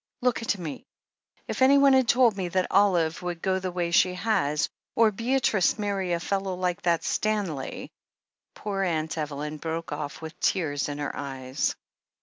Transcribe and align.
Look 0.23 0.41
at 0.41 0.57
me 0.57 0.83
I 1.37 1.41
If 1.49 1.61
anyone 1.61 1.93
had 1.93 2.07
told 2.07 2.35
me 2.35 2.47
that 2.47 2.65
Olive 2.71 3.21
would 3.21 3.39
go 3.39 3.59
the 3.59 3.71
way 3.71 3.91
she 3.91 4.15
has— 4.15 4.67
or 4.95 5.11
Beatrice 5.11 5.77
marry 5.77 6.13
a 6.13 6.19
fellow 6.19 6.55
like 6.55 6.81
that 6.81 7.03
Stanley" 7.03 7.91
Poor 8.55 8.81
Aunt 8.81 9.15
Evelyn 9.15 9.57
broke 9.57 9.91
off 9.91 10.19
with 10.19 10.39
tears 10.39 10.89
in 10.89 10.97
her 10.97 11.15
eyes. 11.15 11.75